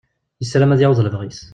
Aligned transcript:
Yessaram 0.41 0.71
ad 0.71 0.81
yaweḍ 0.81 0.99
lebɣi-s. 1.03 1.39